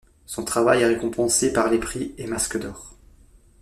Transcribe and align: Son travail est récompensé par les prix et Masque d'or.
Son 0.25 0.43
travail 0.43 0.81
est 0.81 0.87
récompensé 0.87 1.53
par 1.53 1.69
les 1.69 1.77
prix 1.77 2.15
et 2.17 2.25
Masque 2.25 2.57
d'or. 2.57 2.95